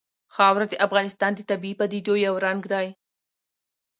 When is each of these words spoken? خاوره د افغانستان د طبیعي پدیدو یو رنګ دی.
خاوره 0.35 0.65
د 0.69 0.75
افغانستان 0.85 1.31
د 1.35 1.39
طبیعي 1.49 1.75
پدیدو 1.79 2.13
یو 2.25 2.35
رنګ 2.45 2.61
دی. 2.73 2.87